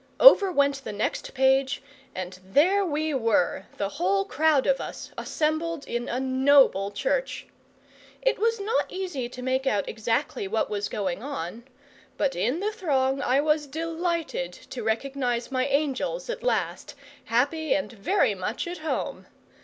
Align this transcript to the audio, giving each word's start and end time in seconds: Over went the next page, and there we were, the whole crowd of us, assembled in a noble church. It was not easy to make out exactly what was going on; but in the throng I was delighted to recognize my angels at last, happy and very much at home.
Over 0.19 0.51
went 0.51 0.83
the 0.83 0.91
next 0.91 1.35
page, 1.35 1.83
and 2.15 2.39
there 2.43 2.83
we 2.83 3.13
were, 3.13 3.67
the 3.77 3.87
whole 3.89 4.25
crowd 4.25 4.65
of 4.65 4.81
us, 4.81 5.11
assembled 5.15 5.85
in 5.85 6.09
a 6.09 6.19
noble 6.19 6.89
church. 6.89 7.45
It 8.19 8.39
was 8.39 8.59
not 8.59 8.87
easy 8.91 9.29
to 9.29 9.41
make 9.43 9.67
out 9.67 9.87
exactly 9.87 10.47
what 10.47 10.71
was 10.71 10.89
going 10.89 11.21
on; 11.21 11.65
but 12.17 12.35
in 12.35 12.61
the 12.61 12.71
throng 12.71 13.21
I 13.21 13.41
was 13.41 13.67
delighted 13.67 14.53
to 14.71 14.81
recognize 14.81 15.51
my 15.51 15.67
angels 15.67 16.31
at 16.31 16.41
last, 16.41 16.95
happy 17.25 17.75
and 17.75 17.91
very 17.93 18.33
much 18.33 18.65
at 18.65 18.79
home. 18.79 19.27